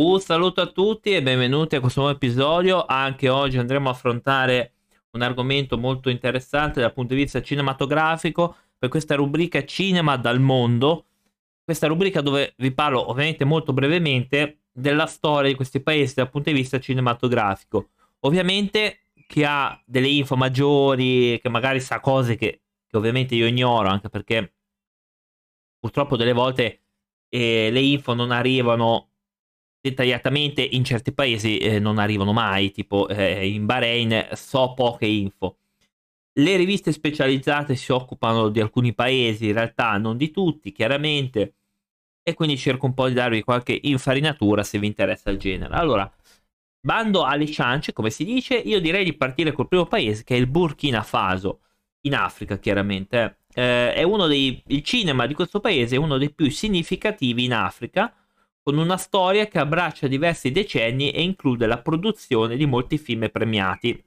[0.00, 2.86] Un saluto a tutti e benvenuti a questo nuovo episodio.
[2.86, 4.74] Anche oggi andremo a affrontare
[5.10, 11.06] un argomento molto interessante dal punto di vista cinematografico per questa rubrica Cinema dal mondo.
[11.64, 16.50] Questa rubrica dove vi parlo ovviamente molto brevemente della storia di questi paesi dal punto
[16.50, 17.88] di vista cinematografico.
[18.20, 23.88] Ovviamente chi ha delle info maggiori, che magari sa cose che, che ovviamente io ignoro,
[23.88, 24.52] anche perché
[25.76, 26.82] purtroppo delle volte
[27.28, 29.08] eh, le info non arrivano
[29.80, 35.58] dettagliatamente in certi paesi eh, non arrivano mai, tipo eh, in Bahrain so poche info.
[36.38, 41.54] Le riviste specializzate si occupano di alcuni paesi, in realtà non di tutti, chiaramente,
[42.22, 45.74] e quindi cerco un po' di darvi qualche infarinatura se vi interessa il genere.
[45.74, 46.10] Allora,
[46.80, 50.38] bando alle ciance, come si dice, io direi di partire col primo paese che è
[50.38, 51.60] il Burkina Faso,
[52.02, 53.40] in Africa chiaramente.
[53.52, 57.54] Eh, è uno dei, il cinema di questo paese è uno dei più significativi in
[57.54, 58.12] Africa
[58.68, 64.04] con una storia che abbraccia diversi decenni e include la produzione di molti film premiati.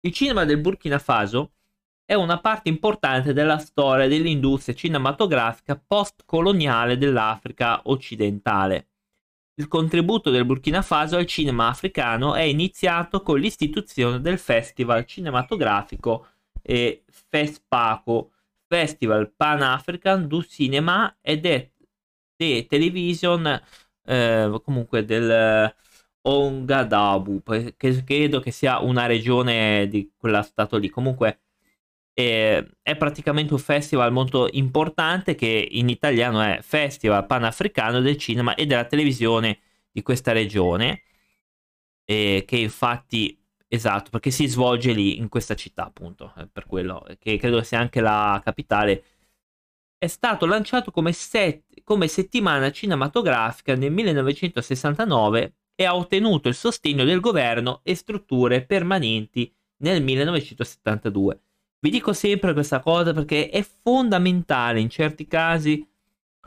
[0.00, 1.52] Il cinema del Burkina Faso
[2.04, 8.88] è una parte importante della storia dell'industria cinematografica post-coloniale dell'Africa occidentale.
[9.54, 16.26] Il contributo del Burkina Faso al cinema africano è iniziato con l'istituzione del Festival cinematografico
[16.60, 18.32] e FESPACO,
[18.66, 21.70] Festival Pan-African du Cinema ed è
[22.36, 23.60] de television,
[24.04, 25.74] eh, comunque del
[26.22, 27.42] Ongadabu,
[27.76, 30.88] che credo che sia una regione di quella stato lì.
[30.88, 31.40] Comunque
[32.14, 38.54] eh, è praticamente un festival molto importante che in italiano è Festival Panafricano del Cinema
[38.54, 41.02] e della Televisione di questa regione,
[42.04, 47.04] eh, che infatti esatto, perché si svolge lì in questa città, appunto, eh, per quello
[47.18, 49.04] che credo sia anche la capitale
[50.06, 57.04] è stato lanciato come, set, come settimana cinematografica nel 1969 e ha ottenuto il sostegno
[57.04, 61.40] del governo e strutture permanenti nel 1972.
[61.78, 65.86] Vi dico sempre questa cosa perché è fondamentale in certi casi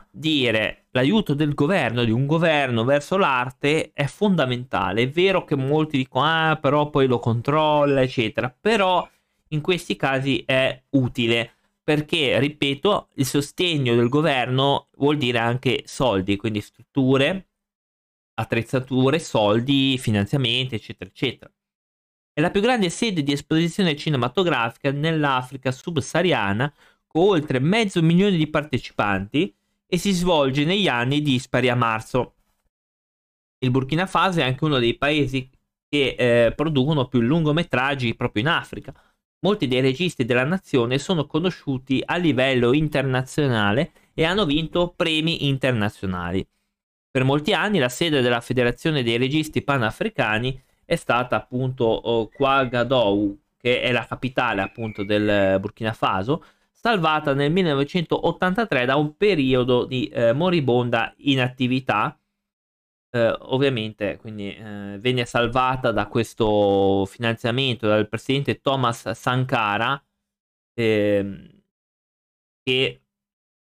[0.10, 5.04] dire l'aiuto del governo, di un governo verso l'arte è fondamentale.
[5.04, 9.08] È vero che molti dicono ah però poi lo controlla eccetera, però
[9.50, 11.54] in questi casi è utile
[11.90, 17.48] perché, ripeto, il sostegno del governo vuol dire anche soldi, quindi strutture,
[18.36, 21.52] attrezzature, soldi, finanziamenti, eccetera, eccetera.
[22.32, 26.72] È la più grande sede di esposizione cinematografica nell'Africa subsahariana,
[27.08, 29.52] con oltre mezzo milione di partecipanti,
[29.88, 32.36] e si svolge negli anni dispari a marzo.
[33.66, 35.50] Il Burkina Faso è anche uno dei paesi
[35.88, 38.94] che eh, producono più lungometraggi proprio in Africa
[39.42, 46.46] Molti dei registi della nazione sono conosciuti a livello internazionale e hanno vinto premi internazionali.
[47.10, 53.40] Per molti anni la sede della Federazione dei Registi Panafricani è stata appunto oh, Ouagadougou,
[53.58, 60.08] che è la capitale appunto del Burkina Faso, salvata nel 1983 da un periodo di
[60.08, 62.19] eh, moribonda inattività
[63.12, 70.02] eh, ovviamente quindi eh, venne salvata da questo finanziamento dal presidente Thomas Sankara
[70.76, 71.62] ehm,
[72.64, 73.02] che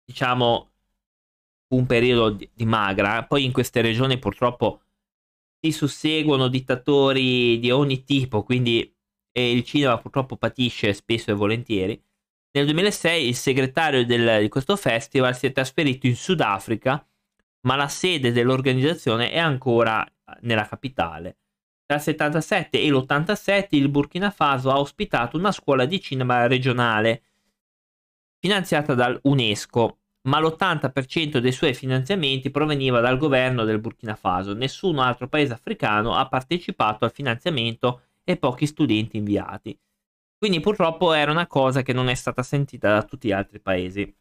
[0.05, 0.71] diciamo
[1.69, 3.25] fu un periodo di, di, magra.
[3.27, 4.83] Poi in queste regioni purtroppo
[5.61, 8.89] si susseguono dittatori di ogni tipo quindi
[9.37, 12.01] il cinema purtroppo patisce spesso e volentieri.
[12.53, 17.05] Nel 2006 il segretario del, di questo festival si è trasferito in Sudafrica
[17.65, 20.07] ma la sede dell'organizzazione è ancora
[20.41, 21.39] nella capitale.
[21.87, 27.23] Tra il 77 e l'87 il Burkina Faso ha ospitato una scuola di cinema regionale
[28.39, 29.99] finanziata dall'UNESCO,
[30.29, 34.55] ma l'80% dei suoi finanziamenti proveniva dal governo del Burkina Faso.
[34.55, 39.79] Nessun altro paese africano ha partecipato al finanziamento e pochi studenti inviati.
[40.39, 44.15] Quindi purtroppo era una cosa che non è stata sentita da tutti gli altri paesi.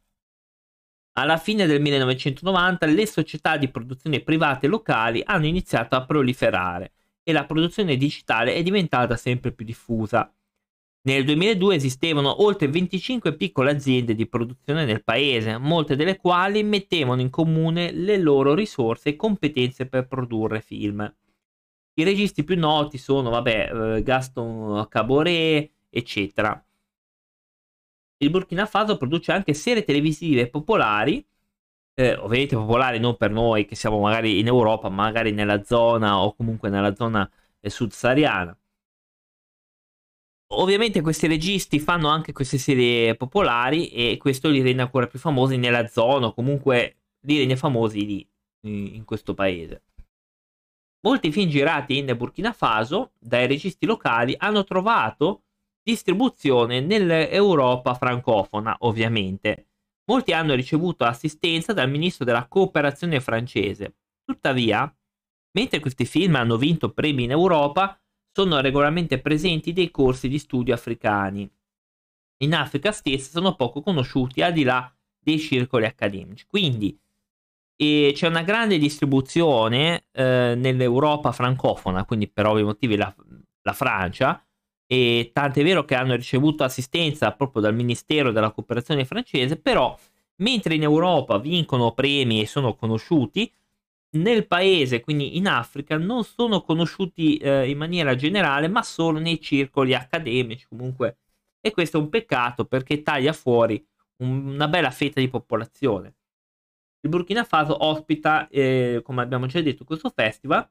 [1.16, 7.32] Alla fine del 1990 le società di produzione private locali hanno iniziato a proliferare e
[7.32, 10.34] la produzione digitale è diventata sempre più diffusa.
[11.06, 17.22] Nel 2002 esistevano oltre 25 piccole aziende di produzione nel paese, molte delle quali mettevano
[17.22, 21.14] in comune le loro risorse e competenze per produrre film.
[21.96, 26.66] I registi più noti sono, vabbè, eh, Gaston Caboret, eccetera
[28.24, 31.26] il Burkina Faso produce anche serie televisive popolari,
[31.96, 36.36] eh, ovviamente popolari non per noi che siamo magari in Europa, magari nella zona o
[36.36, 37.30] comunque nella zona
[37.60, 38.58] eh, sud-sahariana.
[40.56, 45.58] Ovviamente questi registi fanno anche queste serie popolari e questo li rende ancora più famosi
[45.58, 48.28] nella zona o comunque li rende famosi lì.
[48.66, 49.84] in questo paese.
[51.06, 55.44] Molti film girati in Burkina Faso dai registi locali hanno trovato
[55.84, 59.68] distribuzione nell'Europa francofona, ovviamente.
[60.06, 63.96] Molti hanno ricevuto assistenza dal ministro della cooperazione francese.
[64.24, 64.92] Tuttavia,
[65.52, 68.00] mentre questi film hanno vinto premi in Europa,
[68.32, 71.50] sono regolarmente presenti dei corsi di studio africani.
[72.44, 76.46] In Africa stessa sono poco conosciuti al di là dei circoli accademici.
[76.48, 76.98] Quindi
[77.76, 83.14] e c'è una grande distribuzione eh, nell'Europa francofona, quindi per ovvi motivi la,
[83.62, 84.46] la Francia,
[84.86, 89.98] e tant'è vero che hanno ricevuto assistenza proprio dal Ministero della Cooperazione francese, però
[90.38, 93.52] mentre in Europa vincono premi e sono conosciuti,
[94.14, 99.40] nel paese, quindi in Africa, non sono conosciuti eh, in maniera generale, ma solo nei
[99.42, 101.18] circoli accademici comunque.
[101.60, 103.84] E questo è un peccato perché taglia fuori
[104.18, 106.16] un, una bella fetta di popolazione.
[107.02, 110.68] Il Burkina Faso ospita, eh, come abbiamo già detto, questo festival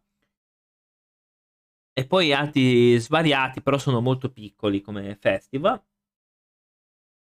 [1.94, 5.82] e poi altri svariati, però sono molto piccoli come festival.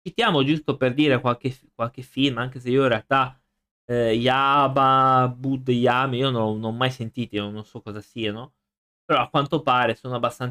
[0.06, 3.42] Citiamo giusto per dire qualche, qualche film, anche se io in realtà
[3.86, 8.54] eh, Yaba, Bud Yami, io non, non ho mai sentiti, non so cosa siano,
[9.06, 9.98] però a quanto pare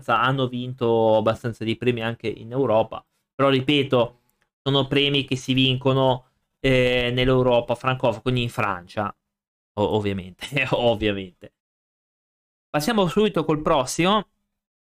[0.06, 3.04] hanno vinto abbastanza di premi anche in Europa,
[3.34, 4.20] però ripeto,
[4.62, 6.28] sono premi che si vincono
[6.60, 9.14] eh, nell'Europa francofona, quindi in Francia,
[9.74, 11.52] ovviamente, ovviamente.
[12.72, 14.28] Passiamo subito col prossimo.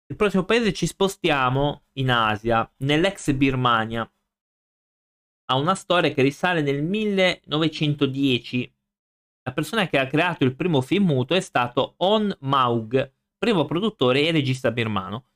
[0.06, 4.10] Il prossimo paese ci spostiamo in Asia, nell'ex Birmania.
[5.50, 8.74] Ha una storia che risale nel 1910.
[9.42, 14.22] La persona che ha creato il primo film muto è stato On Maug, primo produttore
[14.22, 15.26] e regista birmano.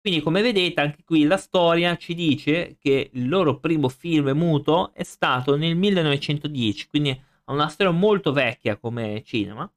[0.00, 4.94] Quindi, come vedete, anche qui la storia ci dice che il loro primo film muto
[4.94, 9.68] è stato nel 1910, quindi ha una storia molto vecchia come cinema.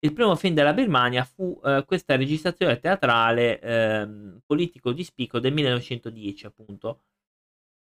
[0.00, 4.08] Il primo film della Birmania fu eh, questa registrazione teatrale eh,
[4.46, 7.02] politico di spicco del 1910, appunto,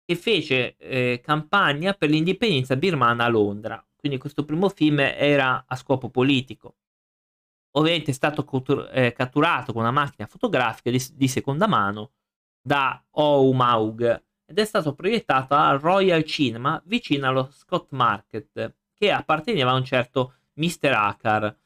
[0.05, 3.85] che fece eh, campagna per l'indipendenza birmana a Londra.
[3.97, 6.77] Quindi questo primo film era a scopo politico
[7.77, 8.45] ovviamente è stato
[8.91, 12.13] eh, catturato con una macchina fotografica di, di seconda mano
[12.61, 19.11] da Ou Maug ed è stato proiettato al Royal Cinema vicino allo Scott Market che
[19.11, 20.93] apparteneva a un certo Mr.
[20.93, 21.57] Akar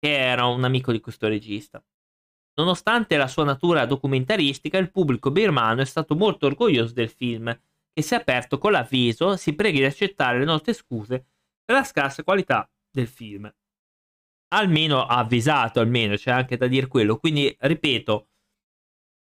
[0.00, 1.80] che era un amico di questo regista.
[2.54, 7.46] Nonostante la sua natura documentaristica, il pubblico birmano è stato molto orgoglioso del film,
[7.92, 11.26] che si è aperto con l'avviso si preghi di accettare le nostre scuse
[11.64, 13.48] per la scarsa qualità del film
[14.52, 17.18] almeno ha avvisato, almeno c'è anche da dire quello.
[17.18, 18.28] Quindi, ripeto,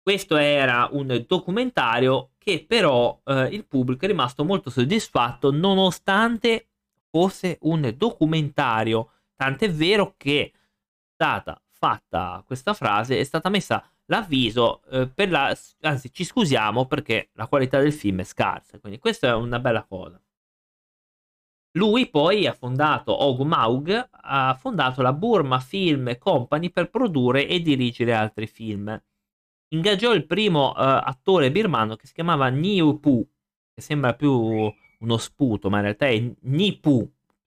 [0.02, 6.68] questo era un documentario che però eh, il pubblico è rimasto molto soddisfatto nonostante
[7.10, 9.12] fosse un documentario.
[9.40, 10.58] Tant'è vero che è
[11.14, 15.56] stata fatta questa frase, è stata messa l'avviso eh, per la...
[15.80, 18.78] anzi ci scusiamo perché la qualità del film è scarsa.
[18.78, 20.22] Quindi questa è una bella cosa.
[21.78, 27.62] Lui poi ha fondato, Og Maug, ha fondato la Burma Film Company per produrre e
[27.62, 29.02] dirigere altri film.
[29.68, 33.26] Ingaggiò il primo uh, attore birmano che si chiamava Niu Pu,
[33.72, 37.10] che sembra più uno sputo, ma in realtà è Nipu,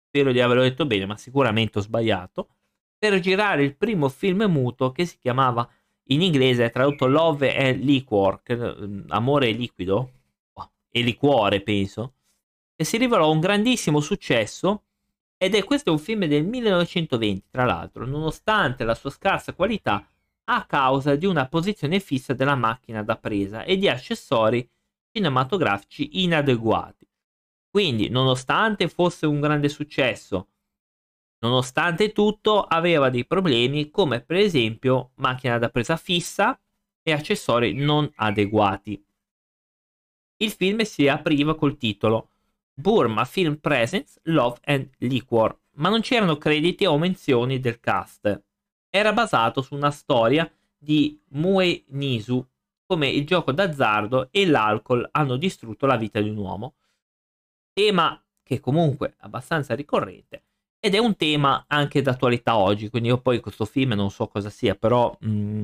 [0.09, 2.49] spero di averlo detto bene, ma sicuramente ho sbagliato,
[2.97, 5.67] per girare il primo film muto che si chiamava
[6.11, 10.11] in inglese tradotto Love and Liquor, che, um, amore liquido,
[10.53, 12.13] oh, e liquore penso,
[12.75, 14.83] e si rivelò un grandissimo successo
[15.37, 20.05] ed è questo è un film del 1920 tra l'altro, nonostante la sua scarsa qualità
[20.45, 24.67] a causa di una posizione fissa della macchina da presa e di accessori
[25.11, 27.08] cinematografici inadeguati.
[27.69, 30.47] Quindi, nonostante fosse un grande successo,
[31.39, 36.59] nonostante tutto aveva dei problemi come per esempio macchina da presa fissa
[37.01, 39.03] e accessori non adeguati.
[40.37, 42.29] Il film si apriva col titolo
[42.73, 48.43] Burma Film Presents, Love and Liquor, ma non c'erano crediti o menzioni del cast.
[48.89, 52.45] Era basato su una storia di Mue Nisu,
[52.85, 56.75] come il gioco d'azzardo e l'alcol hanno distrutto la vita di un uomo.
[57.73, 60.43] Tema che comunque è abbastanza ricorrente
[60.79, 64.49] ed è un tema anche d'attualità oggi, quindi io poi questo film non so cosa
[64.49, 65.63] sia, però mh, mm,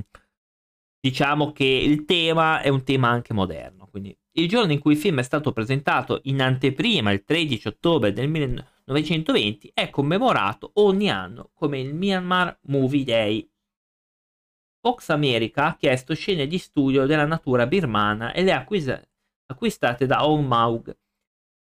[0.99, 4.97] diciamo che il tema è un tema anche moderno, quindi il giorno in cui il
[4.97, 11.51] film è stato presentato in anteprima, il 13 ottobre del 1920, è commemorato ogni anno
[11.53, 13.49] come il Myanmar Movie Day.
[14.81, 19.01] Fox America ha chiesto scene di studio della natura birmana e le ha acquis-
[19.45, 20.95] acquistate da Aung Maug.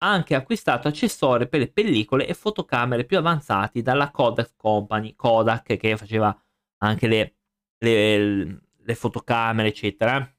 [0.03, 5.97] Anche acquistato accessori per le pellicole e fotocamere più avanzati dalla Kodak Company, Kodak che
[5.97, 6.37] faceva
[6.79, 7.35] anche le,
[7.79, 10.35] le, le fotocamere, eccetera.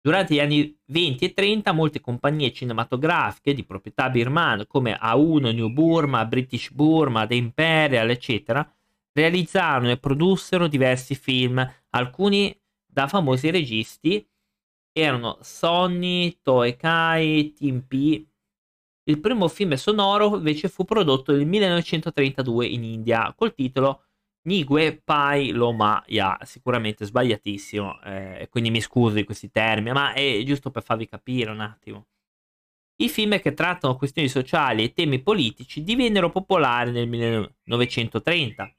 [0.00, 5.70] Durante gli anni 20 e 30 molte compagnie cinematografiche di proprietà birmana come A1, New
[5.70, 8.68] Burma, British Burma, The Imperial, eccetera,
[9.12, 14.28] realizzarono e produssero diversi film, alcuni da famosi registi
[14.94, 18.24] erano Sonny, Toei Kai, Team P.
[19.06, 24.04] Il primo film sonoro invece fu prodotto nel 1932 in India col titolo
[24.46, 30.42] Nigue Pai Loma Ya, sicuramente sbagliatissimo, eh, quindi mi scuso di questi termini, ma è
[30.44, 32.06] giusto per farvi capire un attimo.
[32.96, 38.72] I film che trattano questioni sociali e temi politici divennero popolari nel 1930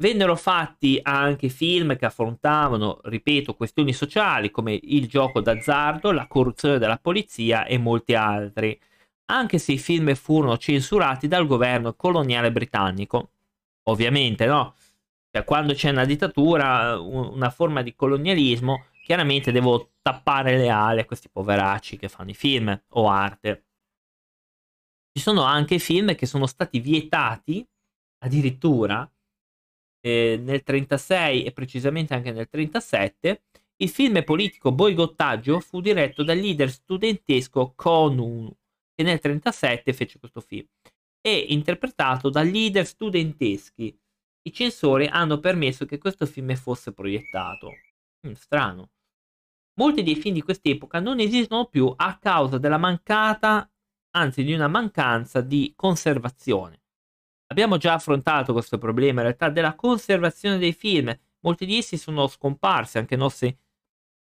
[0.00, 6.78] Vennero fatti anche film che affrontavano, ripeto, questioni sociali come il gioco d'azzardo, la corruzione
[6.78, 8.78] della polizia e molti altri,
[9.32, 13.32] anche se i film furono censurati dal governo coloniale britannico.
[13.88, 14.76] Ovviamente, no?
[15.32, 21.06] Cioè, quando c'è una dittatura, una forma di colonialismo, chiaramente devo tappare le ali a
[21.06, 23.64] questi poveracci che fanno i film o arte.
[25.12, 27.66] Ci sono anche film che sono stati vietati
[28.18, 29.10] addirittura
[30.00, 33.42] eh, nel 36 e precisamente anche nel 37,
[33.80, 38.50] il film politico Boigottaggio fu diretto dal leader studentesco Konu,
[38.94, 40.66] che nel 37 fece questo film,
[41.20, 43.96] e interpretato da leader studenteschi.
[44.42, 47.70] I censori hanno permesso che questo film fosse proiettato.
[48.26, 48.90] Mm, strano.
[49.78, 53.70] Molti dei film di quest'epoca non esistono più a causa della mancata,
[54.16, 56.80] anzi di una mancanza di conservazione.
[57.50, 61.16] Abbiamo già affrontato questo problema in realtà della conservazione dei film.
[61.40, 63.56] Molti di essi sono scomparsi, anche i nostri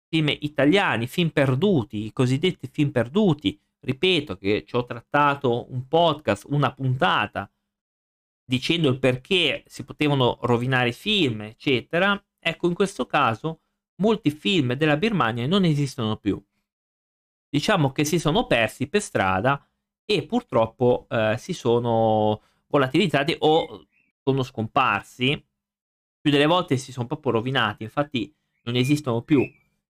[0.07, 3.59] film italiani, film perduti, i cosiddetti film perduti.
[3.81, 7.51] Ripeto che ci ho trattato un podcast, una puntata,
[8.45, 12.21] dicendo il perché si potevano rovinare i film, eccetera.
[12.39, 13.61] Ecco, in questo caso
[14.01, 16.41] molti film della Birmania non esistono più.
[17.49, 19.65] Diciamo che si sono persi per strada
[20.05, 23.87] e purtroppo eh, si sono volatilizzati o
[24.23, 25.43] sono scomparsi.
[26.21, 28.33] Più delle volte si sono proprio rovinati, infatti
[28.63, 29.45] non esistono più.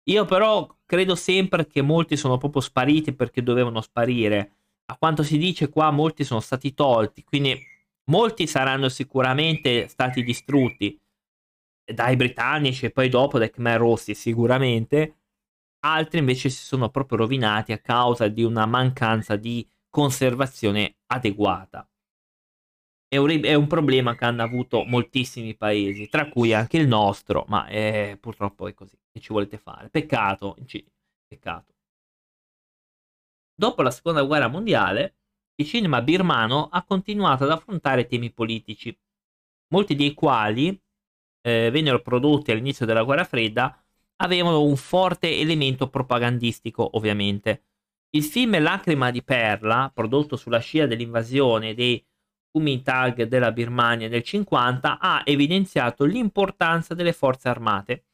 [0.05, 4.53] Io però credo sempre che molti sono proprio spariti perché dovevano sparire.
[4.85, 7.57] A quanto si dice qua molti sono stati tolti, quindi
[8.05, 10.99] molti saranno sicuramente stati distrutti
[11.85, 15.17] dai britannici e poi dopo dai Khmer Rossi sicuramente.
[15.85, 21.87] Altri invece si sono proprio rovinati a causa di una mancanza di conservazione adeguata
[23.13, 27.45] è un, è un, problema che hanno avuto moltissimi paesi, tra cui anche il nostro,
[27.47, 28.97] ma è, purtroppo è così.
[29.11, 29.89] Che ci volete fare?
[29.89, 30.57] Peccato,
[31.27, 31.73] peccato.
[33.55, 35.17] Dopo la seconda guerra mondiale,
[35.55, 38.97] il cinema birmano ha continuato ad affrontare temi politici,
[39.67, 40.69] molti dei quali
[41.41, 43.79] eh, vennero prodotti all'inizio della guerra fredda,
[44.17, 47.65] avevano un forte elemento propagandistico, ovviamente.
[48.09, 52.03] Il film Lacrima di Perla, prodotto sulla scia dell'invasione dei
[52.53, 58.05] Kuomintang della Birmania nel 50 ha evidenziato l'importanza delle forze armate.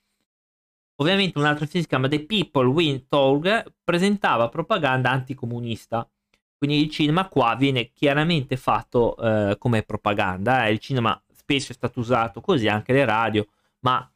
[1.02, 6.10] Ovviamente un altro film si chiama The People Win Talk presentava propaganda anticomunista.
[6.58, 10.68] Quindi il cinema qua viene chiaramente fatto eh, come propaganda.
[10.68, 10.72] Eh.
[10.72, 13.46] Il cinema spesso è stato usato così, anche le radio,
[13.80, 14.10] ma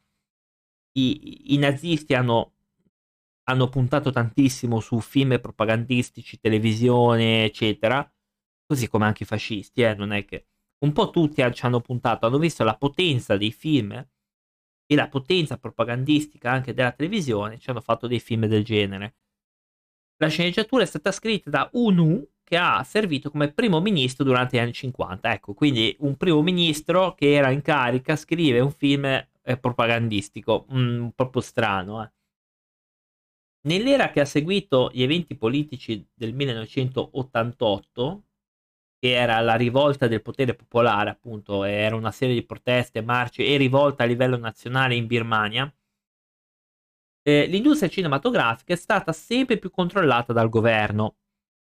[0.92, 2.52] i, i nazisti hanno,
[3.44, 8.08] hanno puntato tantissimo su film propagandistici, televisione, eccetera
[8.66, 10.46] così come anche i fascisti, eh, non è che
[10.84, 13.92] un po' tutti ci hanno puntato, hanno visto la potenza dei film
[14.86, 19.16] e la potenza propagandistica anche della televisione, ci hanno fatto dei film del genere.
[20.18, 24.60] La sceneggiatura è stata scritta da Unu che ha servito come primo ministro durante gli
[24.60, 25.32] anni 50.
[25.32, 31.08] Ecco, quindi un primo ministro che era in carica scrive un film eh, propagandistico, mm,
[31.08, 32.04] proprio strano.
[32.04, 32.12] Eh.
[33.66, 38.24] Nell'era che ha seguito gli eventi politici del 1988,
[39.04, 43.58] che era la rivolta del potere popolare, appunto, era una serie di proteste, marce e
[43.58, 45.70] rivolta a livello nazionale in Birmania,
[47.22, 51.16] eh, l'industria cinematografica è stata sempre più controllata dal governo.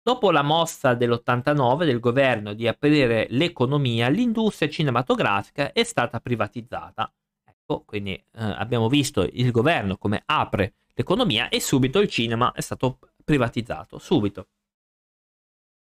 [0.01, 7.13] Dopo la mossa dell'89 del governo di aprire l'economia, l'industria cinematografica è stata privatizzata.
[7.43, 12.61] Ecco, quindi eh, abbiamo visto il governo come apre l'economia e subito il cinema è
[12.61, 14.47] stato privatizzato, subito.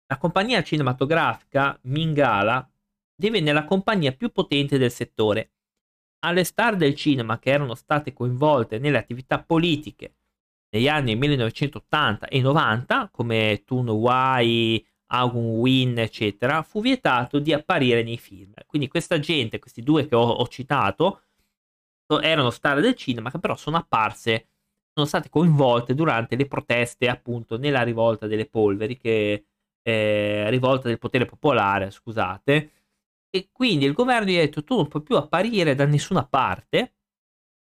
[0.07, 2.69] La compagnia cinematografica Mingala
[3.17, 5.53] divenne la compagnia più potente del settore.
[6.25, 10.17] Alle star del cinema che erano state coinvolte nelle attività politiche
[10.75, 18.03] negli anni 1980 e 90, come Toon Wai, Agun Win, eccetera, fu vietato di apparire
[18.03, 18.53] nei film.
[18.67, 21.23] Quindi questa gente, questi due che ho, ho citato,
[22.21, 24.49] erano star del cinema che però sono apparse,
[24.93, 29.47] sono state coinvolte durante le proteste appunto nella rivolta delle polveri, che
[29.85, 32.71] eh, rivolta del potere popolare, scusate,
[33.31, 36.95] e quindi il governo gli ha detto tu non puoi più apparire da nessuna parte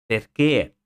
[0.05, 0.77] perché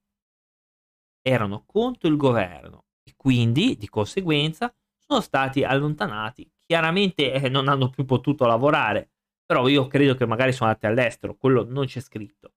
[1.22, 6.50] erano contro il governo e quindi di conseguenza sono stati allontanati.
[6.66, 9.10] Chiaramente eh, non hanno più potuto lavorare,
[9.44, 12.52] però io credo che magari sono andati all'estero, quello non c'è scritto.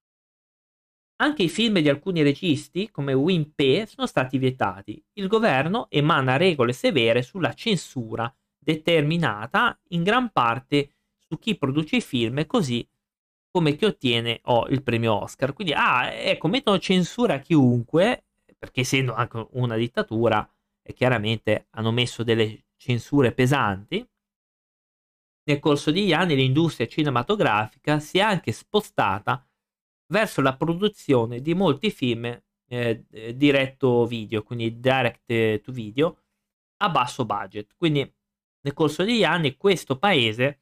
[1.20, 5.04] Anche i film di alcuni registi, come Win Pe, sono stati vietati.
[5.14, 8.32] Il governo emana regole severe sulla censura,
[8.68, 12.86] determinata in gran parte su chi produce i film, così
[13.50, 15.54] come chi ottiene oh, il premio Oscar.
[15.54, 18.26] Quindi, ah, ecco, mettono censura a chiunque,
[18.58, 20.46] perché essendo anche una dittatura,
[20.84, 24.06] e chiaramente hanno messo delle censure pesanti.
[25.46, 29.48] Nel corso degli anni l'industria cinematografica si è anche spostata
[30.08, 32.26] verso la produzione di molti film
[32.70, 36.18] eh, diretto video, quindi direct to video,
[36.82, 37.74] a basso budget.
[37.78, 38.14] Quindi
[38.68, 40.60] nel corso degli anni questo paese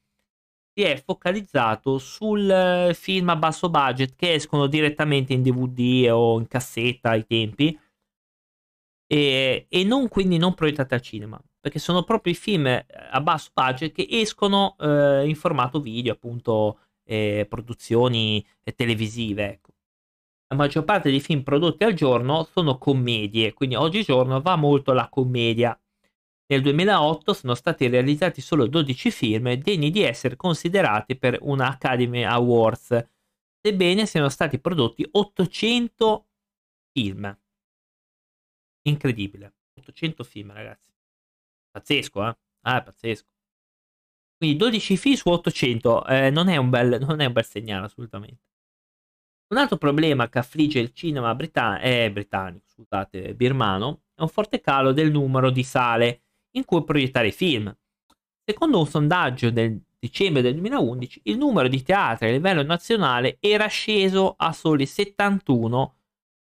[0.74, 6.48] si è focalizzato sul film a basso budget che escono direttamente in DVD o in
[6.48, 7.78] cassetta ai tempi
[9.08, 13.50] e, e non quindi non proiettati al cinema perché sono proprio i film a basso
[13.54, 19.50] budget che escono eh, in formato video appunto eh, produzioni eh, televisive.
[19.50, 19.72] Ecco.
[20.48, 25.10] La maggior parte dei film prodotti al giorno sono commedie, quindi oggigiorno va molto la
[25.10, 25.76] commedia.
[26.48, 32.24] Nel 2008 sono stati realizzati solo 12 film degni di essere considerati per una Academy
[32.24, 33.04] Awards,
[33.60, 36.28] sebbene siano stati prodotti 800
[36.92, 37.40] film.
[38.84, 40.92] Incredibile, 800 film ragazzi.
[41.72, 42.38] Pazzesco, eh?
[42.62, 43.28] Ah, pazzesco.
[44.38, 48.44] Quindi 12 fi su 800 eh, non, è bel, non, è un bel, segnale assolutamente.
[49.48, 54.60] Un altro problema che affligge il cinema britan- eh, britannico, scusate, birmano, è un forte
[54.60, 56.25] calo del numero di sale
[56.56, 57.74] in cui proiettare film.
[58.44, 63.68] Secondo un sondaggio del dicembre del 2011, il numero di teatri a livello nazionale era
[63.68, 65.96] sceso a soli 71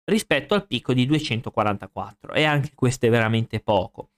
[0.05, 4.09] rispetto al picco di 244 e anche questo è veramente poco.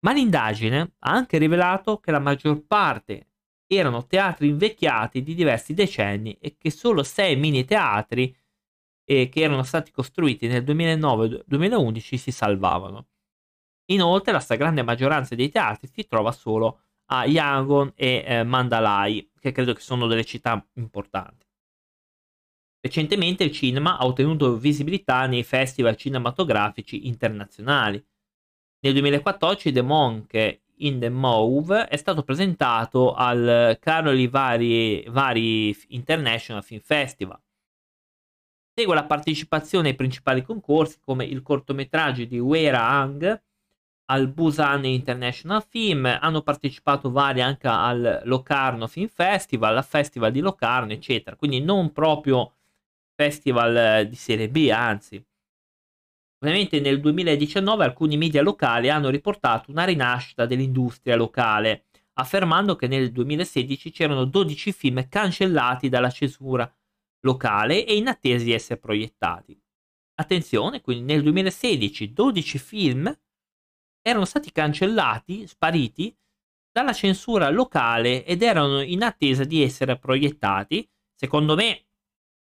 [0.00, 3.28] Ma l'indagine ha anche rivelato che la maggior parte
[3.66, 8.34] erano teatri invecchiati di diversi decenni e che solo sei mini teatri
[9.06, 13.06] eh, che erano stati costruiti nel 2009-2011 si salvavano.
[13.86, 19.52] Inoltre la stragrande maggioranza dei teatri si trova solo a Yangon e eh, Mandalay, che
[19.52, 21.44] credo che sono delle città importanti.
[22.80, 28.02] Recentemente il cinema ha ottenuto visibilità nei festival cinematografici internazionali.
[28.80, 36.62] Nel 2014 The Monk in the Move è stato presentato al Caroli Vari, Vari International
[36.62, 37.40] Film Festival.
[38.76, 43.42] Segue la partecipazione ai principali concorsi come il cortometraggio di Wera Hang
[44.06, 50.40] al Busan International Film, hanno partecipato vari anche al Locarno Film Festival, al Festival di
[50.40, 51.36] Locarno, eccetera.
[51.36, 52.54] Quindi non proprio
[53.14, 55.24] festival di serie B, anzi.
[56.44, 63.10] Ovviamente nel 2019 alcuni media locali hanno riportato una rinascita dell'industria locale, affermando che nel
[63.12, 66.70] 2016 c'erano 12 film cancellati dalla censura
[67.20, 69.58] locale e in attesa di essere proiettati.
[70.16, 73.18] Attenzione, quindi nel 2016 12 film
[74.06, 76.14] erano stati cancellati, spariti
[76.70, 80.86] dalla censura locale ed erano in attesa di essere proiettati.
[81.14, 81.86] Secondo me,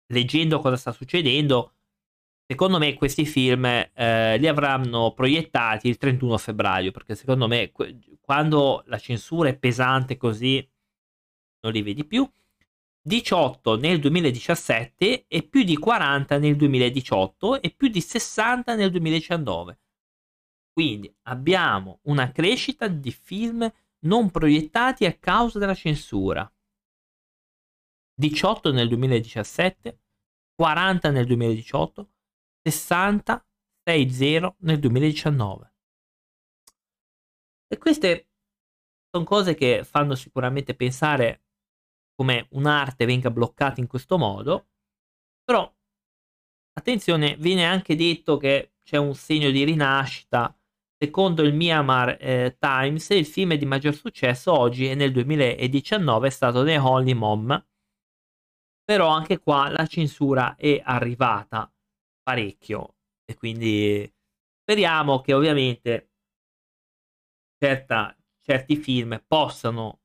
[0.08, 1.76] leggendo cosa sta succedendo,
[2.48, 7.72] Secondo me questi film eh, li avranno proiettati il 31 febbraio, perché secondo me
[8.22, 10.64] quando la censura è pesante così
[11.62, 12.30] non li vedi più.
[13.02, 19.80] 18 nel 2017 e più di 40 nel 2018 e più di 60 nel 2019.
[20.76, 23.66] Quindi abbiamo una crescita di film
[24.00, 26.52] non proiettati a causa della censura.
[28.14, 30.02] 18 nel 2017,
[30.54, 32.10] 40 nel 2018
[32.68, 33.48] 60
[33.88, 35.74] 6-0 nel 2019.
[37.68, 38.28] E queste
[39.10, 41.44] sono cose che fanno sicuramente pensare
[42.16, 44.72] come un'arte venga bloccata in questo modo,
[45.44, 45.72] però
[46.74, 50.58] attenzione, viene anche detto che c'è un segno di rinascita.
[50.98, 56.32] Secondo il Myanmar eh, Times, il film di maggior successo oggi e nel 2019 è
[56.32, 57.66] stato The Holy Mom,
[58.84, 61.72] però anche qua la censura è arrivata
[62.24, 64.10] parecchio e quindi
[64.68, 66.10] Speriamo che ovviamente
[67.60, 70.02] certa, certi film possano,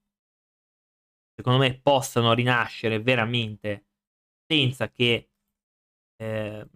[1.35, 3.87] secondo me, possano rinascere veramente
[4.47, 5.31] senza che
[6.15, 6.69] eh,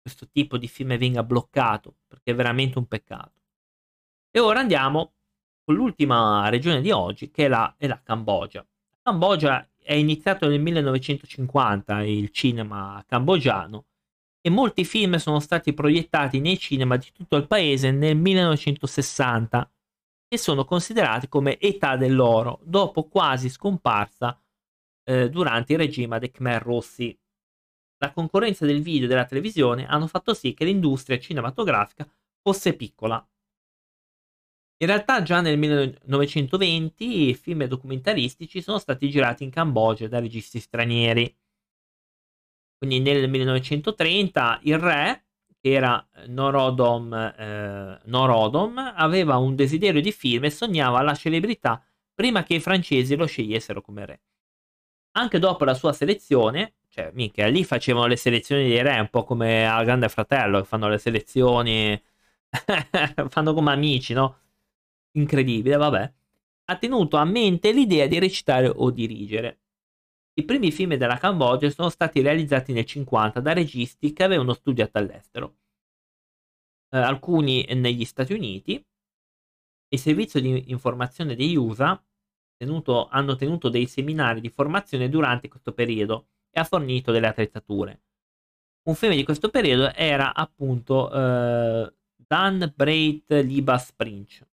[0.00, 3.45] questo tipo di film venga bloccato, perché è veramente un peccato.
[4.36, 5.14] E ora andiamo
[5.64, 8.58] con l'ultima regione di oggi, che è la, è la Cambogia.
[8.58, 13.86] La Cambogia è iniziato nel 1950 il cinema cambogiano
[14.42, 19.72] e molti film sono stati proiettati nei cinema di tutto il paese nel 1960
[20.28, 24.38] e sono considerati come età dell'oro, dopo quasi scomparsa
[25.04, 27.18] eh, durante il regime dei Khmer Rossi.
[28.00, 32.06] La concorrenza del video e della televisione hanno fatto sì che l'industria cinematografica
[32.42, 33.26] fosse piccola.
[34.78, 40.60] In realtà già nel 1920 i film documentaristici sono stati girati in Cambogia da registi
[40.60, 41.34] stranieri.
[42.76, 45.24] Quindi nel 1930 il re,
[45.58, 51.82] che era Norodom, eh, Norodom, aveva un desiderio di film e sognava la celebrità
[52.14, 54.20] prima che i francesi lo scegliessero come re.
[55.12, 59.24] Anche dopo la sua selezione, cioè mica lì facevano le selezioni dei re, un po'
[59.24, 62.00] come al Grande Fratello, che fanno le selezioni,
[63.28, 64.40] fanno come amici, no?
[65.16, 66.12] Incredibile, vabbè.
[66.66, 69.60] Ha tenuto a mente l'idea di recitare o dirigere.
[70.34, 74.98] I primi film della Cambogia sono stati realizzati nel 50 da registi che avevano studiato
[74.98, 75.56] all'estero,
[76.90, 78.84] eh, alcuni negli Stati Uniti.
[79.88, 82.02] Il servizio di informazione degli USA
[82.56, 88.02] tenuto, hanno tenuto dei seminari di formazione durante questo periodo e ha fornito delle attrezzature.
[88.88, 94.46] Un film di questo periodo era appunto eh, Dan Breit Libas Prince,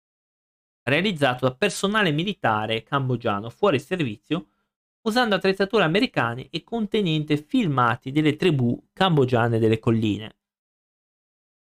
[0.91, 4.49] realizzato da personale militare cambogiano fuori servizio
[5.03, 10.37] usando attrezzature americane e contenente filmati delle tribù cambogiane delle colline.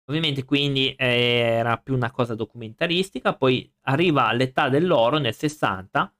[0.06, 6.14] Ovviamente quindi era più una cosa documentaristica, poi arriva all'età dell'oro nel 60,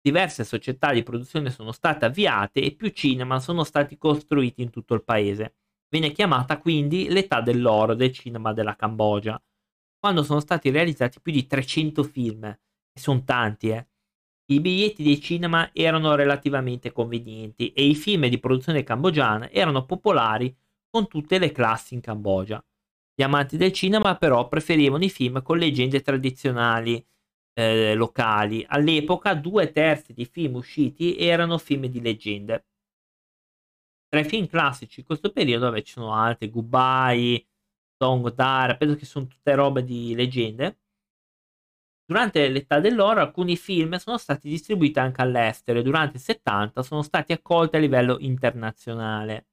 [0.00, 4.94] diverse società di produzione sono state avviate e più cinema sono stati costruiti in tutto
[4.94, 5.56] il paese.
[5.88, 9.42] Viene chiamata quindi l'età dell'oro del cinema della Cambogia,
[9.98, 13.86] quando sono stati realizzati più di 300 film, e sono tanti, eh
[14.50, 20.54] i biglietti dei cinema erano relativamente convenienti e i film di produzione cambogiana erano popolari
[20.88, 22.64] con tutte le classi in Cambogia.
[23.14, 27.04] Gli amanti del cinema però preferivano i film con leggende tradizionali
[27.52, 28.64] eh, locali.
[28.66, 32.64] All'epoca due terzi dei film usciti erano film di leggende.
[34.08, 37.44] Tra i film classici in questo periodo beh, ci sono altri, Goodbye,
[38.00, 40.78] Song Dara, penso che sono tutte robe di leggende.
[42.04, 47.02] Durante l'età dell'oro alcuni film sono stati distribuiti anche all'estero e durante il 70 sono
[47.02, 49.46] stati accolti a livello internazionale.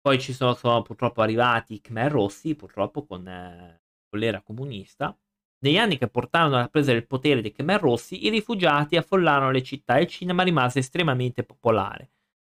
[0.00, 5.16] Poi ci sono, sono purtroppo arrivati i Khmer Rossi, purtroppo con, eh, con l'era comunista.
[5.60, 9.62] Negli anni che portarono alla presa del potere dei Khmer Rossi, i rifugiati affollarono le
[9.62, 12.10] città e il cinema rimase estremamente popolare.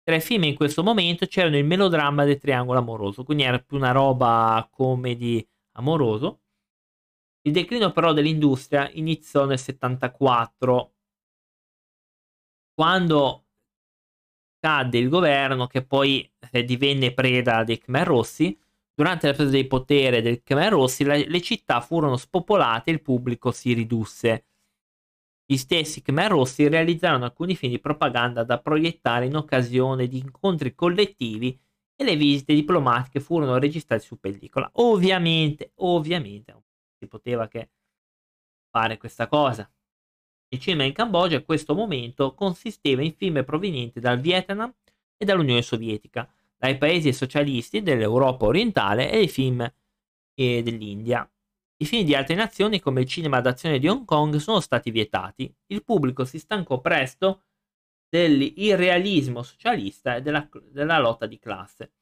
[0.05, 3.77] Tra i film in questo momento c'erano il melodramma del triangolo amoroso, quindi era più
[3.77, 6.43] una roba comedy amoroso
[7.45, 10.93] il declino però dell'industria iniziò nel 74,
[12.75, 13.47] quando
[14.61, 18.57] cadde il governo che poi eh, divenne preda dei Khmer Rossi.
[18.95, 23.51] Durante la presa di potere dei Khmer Rossi le città furono spopolate e il pubblico
[23.51, 24.45] si ridusse.
[25.45, 30.75] Gli stessi Khmer Rossi realizzarono alcuni film di propaganda da proiettare in occasione di incontri
[30.75, 31.59] collettivi
[31.95, 34.71] e le visite diplomatiche furono registrate su pellicola.
[34.75, 36.63] Ovviamente, ovviamente,
[36.99, 37.71] si poteva che
[38.71, 39.71] fare questa cosa.
[40.49, 44.73] Il cinema in Cambogia a questo momento consisteva in film provenienti dal Vietnam
[45.17, 49.61] e dall'Unione Sovietica, dai paesi socialisti dell'Europa orientale e dai film
[50.35, 51.29] eh, dell'India.
[51.83, 55.53] I film di altre nazioni come il cinema d'azione di Hong Kong sono stati vietati.
[55.67, 57.43] Il pubblico si stancò presto
[58.09, 61.95] dell'irrealismo socialista e della, della lotta di classe.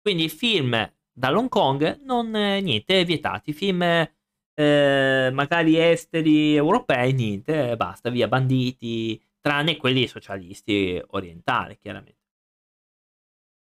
[0.00, 7.76] Quindi i film dall'Hong Kong non eh, niente vietati, film eh, magari esteri europei, niente,
[7.76, 12.22] basta, via, banditi, tranne quelli socialisti orientali, chiaramente.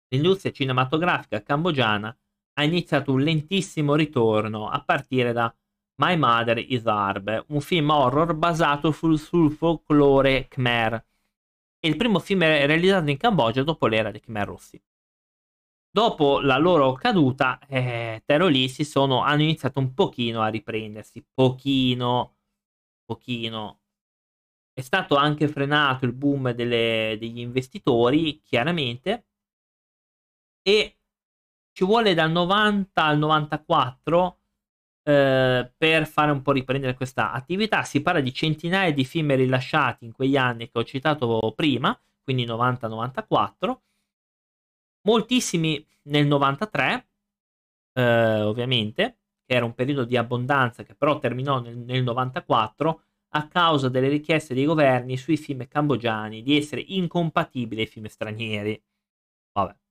[0.08, 2.16] L'industria cinematografica cambogiana
[2.54, 5.54] ha iniziato un lentissimo ritorno a partire da
[5.96, 11.06] My Mother is Arb, un film horror basato sul, sul folklore khmer.
[11.78, 14.82] È il primo film realizzato in Cambogia dopo l'era dei Khmer Rossi.
[15.90, 22.34] Dopo la loro caduta, eh, terroristi sono, hanno iniziato un pochino a riprendersi, pochino,
[23.04, 23.80] pochino.
[24.72, 29.26] È stato anche frenato il boom delle, degli investitori, chiaramente,
[30.62, 30.96] e
[31.74, 34.38] ci vuole dal 90 al 94
[35.02, 37.82] eh, per fare un po' riprendere questa attività.
[37.82, 42.46] Si parla di centinaia di film rilasciati in quegli anni che ho citato prima, quindi
[42.46, 43.78] 90-94,
[45.02, 47.08] moltissimi nel 93,
[47.94, 53.02] eh, ovviamente, che era un periodo di abbondanza che però terminò nel, nel 94
[53.34, 58.80] a causa delle richieste dei governi sui film cambogiani di essere incompatibili ai film stranieri.
[59.52, 59.83] Vabbè.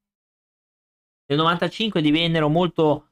[1.26, 3.10] Nel 95 divennero molto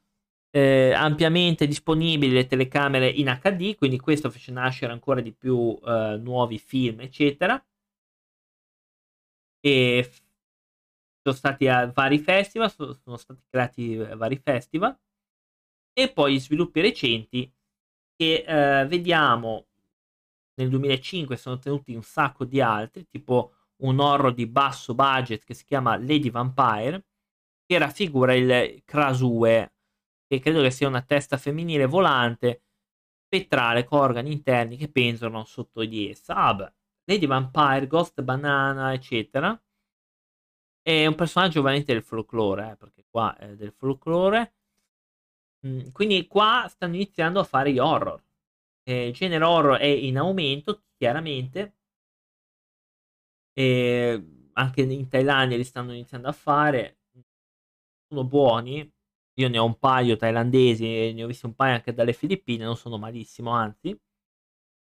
[0.51, 6.17] eh, ampiamente disponibili le telecamere in HD, quindi questo fece nascere ancora di più eh,
[6.21, 7.63] nuovi film, eccetera.
[9.63, 10.09] E
[11.23, 14.97] sono stati a vari festival, sono stati creati eh, vari festival.
[15.93, 17.51] E poi sviluppi recenti
[18.15, 19.67] che eh, vediamo
[20.55, 25.53] nel 2005 sono tenuti un sacco di altri, tipo un horror di basso budget che
[25.53, 27.05] si chiama Lady Vampire,
[27.71, 29.73] che raffigura il Krasue,
[30.27, 32.63] che credo che sia una testa femminile volante,
[33.25, 36.35] spettrale, con organi interni che penzono sotto di essa.
[36.35, 36.73] Ah, beh.
[37.05, 39.57] Lady Vampire, Ghost Banana, eccetera.
[40.83, 44.53] È un personaggio ovviamente del folklore, eh, perché qua è del folklore.
[45.65, 48.21] Mm, quindi qua stanno iniziando a fare gli horror.
[48.83, 51.75] Eh, il genere horror è in aumento, chiaramente.
[53.53, 57.00] E anche in Thailandia li stanno iniziando a fare
[58.11, 58.89] sono buoni.
[59.35, 62.75] Io ne ho un paio thailandesi ne ho visti un paio anche dalle Filippine, non
[62.75, 63.97] sono malissimo, anzi.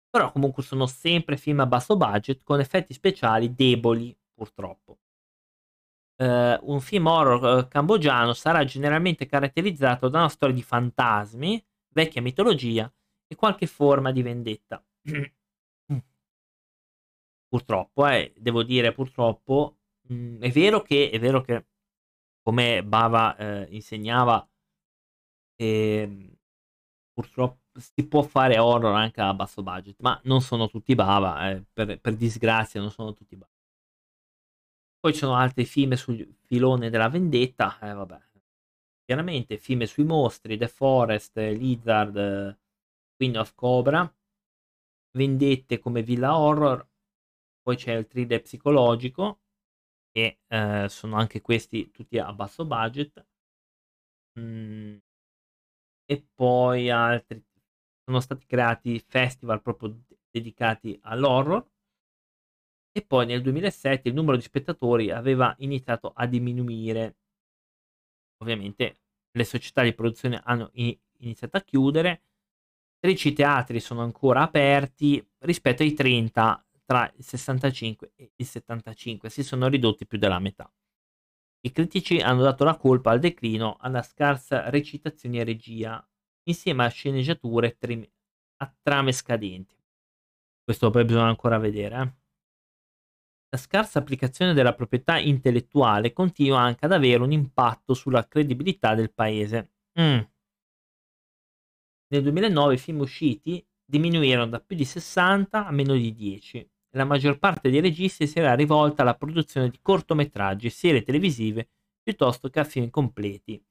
[0.09, 4.99] Però comunque sono sempre film a basso budget con effetti speciali deboli, purtroppo.
[6.15, 12.21] Uh, un film horror uh, cambogiano sarà generalmente caratterizzato da una storia di fantasmi, vecchia
[12.21, 12.91] mitologia
[13.27, 14.85] e qualche forma di vendetta.
[17.47, 19.77] purtroppo, eh, devo dire purtroppo,
[20.09, 21.65] mh, mm, è, vero che, è vero che
[22.43, 24.47] come Bava eh, insegnava,
[25.55, 26.37] eh,
[27.13, 31.63] purtroppo si può fare horror anche a basso budget, ma non sono tutti Bava, eh,
[31.73, 33.51] per, per, disgrazia non sono tutti Bava.
[34.99, 38.21] Poi ci sono altri film sul filone della vendetta, eh, vabbè.
[39.05, 42.57] Chiaramente film sui mostri, The Forest, Lizard,
[43.15, 44.13] Queen of Cobra,
[45.17, 46.87] vendette come villa horror,
[47.61, 49.42] poi c'è il thriller psicologico,
[50.13, 53.25] e eh, sono anche questi tutti a basso budget.
[54.39, 54.97] Mm,
[56.05, 57.43] e poi altri
[58.05, 61.67] sono stati creati festival proprio dedicati all'horror.
[62.95, 67.17] E poi nel 2007 il numero di spettatori aveva iniziato a diminuire.
[68.43, 68.99] Ovviamente
[69.31, 72.21] le società di produzione hanno iniziato a chiudere.
[72.99, 79.43] 13 teatri sono ancora aperti rispetto ai 30 tra il 65 e il 75 si
[79.43, 80.71] sono ridotti più della metà.
[81.65, 86.09] I critici hanno dato la colpa al declino alla scarsa recitazione e regia,
[86.43, 88.09] insieme a sceneggiature trim-
[88.57, 89.75] a trame scadenti.
[90.61, 91.95] Questo poi bisogna ancora vedere.
[91.95, 92.13] Eh?
[93.49, 99.13] La scarsa applicazione della proprietà intellettuale continua anche ad avere un impatto sulla credibilità del
[99.13, 99.71] paese.
[99.99, 100.19] Mm.
[102.07, 107.05] Nel 2009 i film usciti diminuirono da più di 60 a meno di 10 la
[107.05, 111.69] maggior parte dei registi si era rivolta alla produzione di cortometraggi e serie televisive
[112.01, 113.63] piuttosto che a film completi.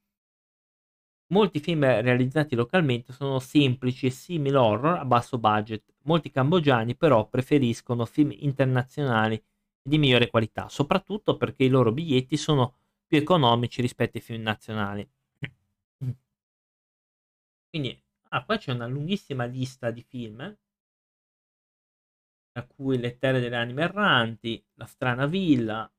[1.32, 5.82] Molti film realizzati localmente sono semplici e simili horror a basso budget.
[6.02, 9.42] Molti cambogiani però preferiscono film internazionali
[9.82, 12.74] di migliore qualità, soprattutto perché i loro biglietti sono
[13.06, 15.08] più economici rispetto ai film nazionali.
[17.68, 20.56] Quindi, ah, qua c'è una lunghissima lista di film
[22.52, 25.90] tra cui le terre delle anime erranti, la strana villa,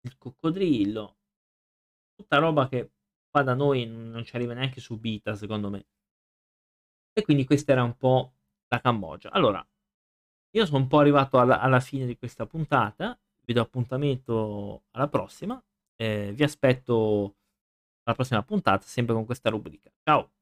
[0.00, 1.16] il coccodrillo,
[2.14, 2.90] tutta roba che
[3.30, 5.86] qua da noi non ci arriva neanche subita, secondo me.
[7.12, 8.34] E quindi questa era un po'
[8.68, 9.30] la Cambogia.
[9.30, 9.66] Allora,
[10.50, 15.08] io sono un po' arrivato alla, alla fine di questa puntata, vi do appuntamento alla
[15.08, 15.62] prossima,
[15.96, 17.36] eh, vi aspetto
[18.04, 19.90] alla prossima puntata, sempre con questa rubrica.
[20.02, 20.35] Ciao!